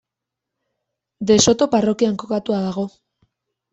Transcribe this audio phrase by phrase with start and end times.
[1.31, 2.87] De Soto parrokian kokatua dago.